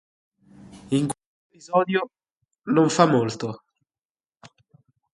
[0.89, 2.09] In questo episodio
[2.73, 3.61] non fa molto.